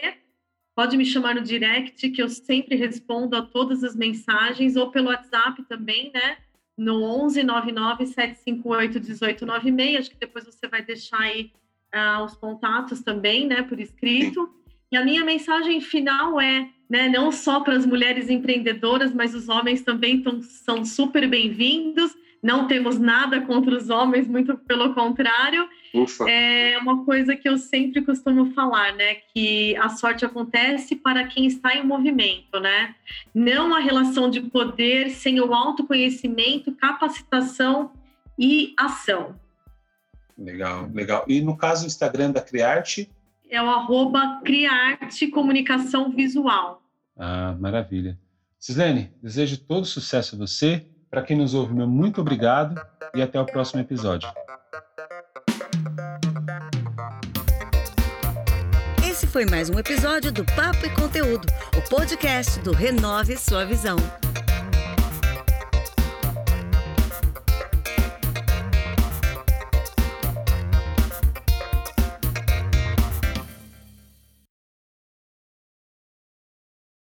Pode 0.74 0.96
me 0.96 1.04
chamar 1.04 1.34
no 1.34 1.42
direct, 1.42 2.10
que 2.10 2.20
eu 2.20 2.28
sempre 2.28 2.74
respondo 2.74 3.36
a 3.36 3.42
todas 3.42 3.84
as 3.84 3.94
mensagens, 3.94 4.74
ou 4.74 4.90
pelo 4.90 5.08
WhatsApp 5.08 5.62
também, 5.68 6.10
né? 6.12 6.38
No 6.76 7.02
11 7.02 7.44
99 7.44 8.06
758 8.06 8.94
1896. 9.00 9.98
Acho 9.98 10.10
que 10.10 10.16
depois 10.16 10.44
você 10.44 10.66
vai 10.66 10.82
deixar 10.82 11.20
aí 11.20 11.52
uh, 11.94 12.24
os 12.24 12.34
contatos 12.34 13.00
também, 13.02 13.46
né? 13.46 13.62
Por 13.62 13.78
escrito. 13.78 14.52
E 14.90 14.96
a 14.96 15.04
minha 15.04 15.24
mensagem 15.24 15.80
final 15.80 16.40
é, 16.40 16.68
né? 16.90 17.08
Não 17.08 17.30
só 17.30 17.60
para 17.60 17.76
as 17.76 17.86
mulheres 17.86 18.28
empreendedoras, 18.28 19.14
mas 19.14 19.34
os 19.34 19.48
homens 19.48 19.82
também 19.82 20.22
tão, 20.22 20.42
são 20.42 20.84
super 20.84 21.28
bem-vindos 21.28 22.12
não 22.44 22.66
temos 22.66 22.98
nada 22.98 23.40
contra 23.40 23.74
os 23.74 23.88
homens, 23.88 24.28
muito 24.28 24.54
pelo 24.58 24.92
contrário. 24.92 25.66
Ufa. 25.94 26.28
É 26.28 26.76
uma 26.76 27.02
coisa 27.02 27.34
que 27.34 27.48
eu 27.48 27.56
sempre 27.56 28.02
costumo 28.02 28.52
falar, 28.52 28.92
né? 28.92 29.14
Que 29.32 29.74
a 29.78 29.88
sorte 29.88 30.26
acontece 30.26 30.94
para 30.94 31.26
quem 31.26 31.46
está 31.46 31.74
em 31.74 31.82
movimento, 31.82 32.60
né? 32.60 32.94
Não 33.34 33.74
a 33.74 33.80
relação 33.80 34.28
de 34.28 34.42
poder 34.42 35.08
sem 35.08 35.40
o 35.40 35.54
autoconhecimento, 35.54 36.70
capacitação 36.72 37.90
e 38.38 38.74
ação. 38.76 39.40
Legal, 40.36 40.90
legal. 40.92 41.24
E 41.26 41.40
no 41.40 41.56
caso, 41.56 41.84
o 41.84 41.86
Instagram 41.86 42.30
da 42.30 42.42
Criarte? 42.42 43.10
É 43.48 43.62
o 43.62 43.70
arroba 43.70 44.42
Criarte 44.44 45.28
Comunicação 45.28 46.10
Visual. 46.10 46.82
Ah, 47.16 47.56
maravilha. 47.58 48.18
Cislene, 48.58 49.10
desejo 49.22 49.56
todo 49.60 49.86
sucesso 49.86 50.34
a 50.34 50.38
você, 50.38 50.86
para 51.14 51.22
quem 51.22 51.36
nos 51.36 51.54
ouve, 51.54 51.72
meu 51.72 51.86
muito 51.86 52.20
obrigado 52.20 52.84
e 53.14 53.22
até 53.22 53.40
o 53.40 53.46
próximo 53.46 53.80
episódio. 53.80 54.28
Esse 59.08 59.24
foi 59.24 59.46
mais 59.46 59.70
um 59.70 59.78
episódio 59.78 60.32
do 60.32 60.44
Papo 60.44 60.84
e 60.84 60.90
Conteúdo, 60.90 61.46
o 61.78 61.88
podcast 61.88 62.58
do 62.62 62.72
Renove 62.72 63.36
Sua 63.36 63.64
Visão. 63.64 63.96